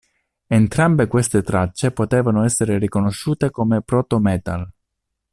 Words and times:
Entrambe 0.47 1.05
queste 1.05 1.43
tracce 1.43 1.91
potevano 1.91 2.43
essere 2.43 2.79
riconosciute 2.79 3.51
come 3.51 3.83
"proto-metal". 3.83 4.67